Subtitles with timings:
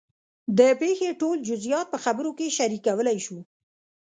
[0.57, 3.37] د پېښې ټول جزیات په خبرو کې شریکولی شو.